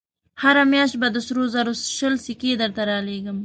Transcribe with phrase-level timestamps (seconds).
[0.41, 3.37] هره مياشت به د سرو زرو شل سيکې درته رالېږم.